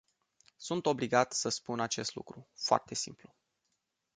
Sunt 0.55 0.85
obligat 0.85 1.33
să 1.33 1.49
spun 1.49 1.79
acest 1.79 2.15
lucru, 2.15 2.47
foarte 2.57 2.95
simplu. 2.95 3.33